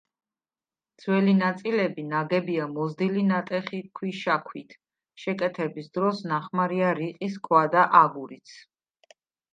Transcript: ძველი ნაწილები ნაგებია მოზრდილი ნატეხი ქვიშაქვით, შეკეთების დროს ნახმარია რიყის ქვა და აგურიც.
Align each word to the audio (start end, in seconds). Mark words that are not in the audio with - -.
ძველი 1.01 1.33
ნაწილები 1.39 2.05
ნაგებია 2.13 2.65
მოზრდილი 2.71 3.25
ნატეხი 3.27 3.83
ქვიშაქვით, 3.99 4.73
შეკეთების 5.25 5.93
დროს 5.99 6.25
ნახმარია 6.33 6.93
რიყის 7.03 7.37
ქვა 7.49 7.65
და 7.77 7.89
აგურიც. 8.05 8.57